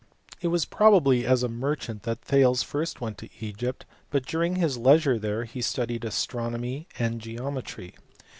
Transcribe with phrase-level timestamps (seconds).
[0.31, 4.55] 15 It was probably as a merchant that Thales first went to Egypt, but during
[4.55, 7.93] his leisure there he studied astronomy and geometry.